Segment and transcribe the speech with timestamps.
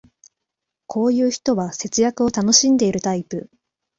[0.87, 3.51] こういう人は節約を楽しんでるタイプ